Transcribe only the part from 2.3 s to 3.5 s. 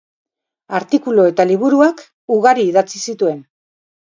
ugari idatzi zituen.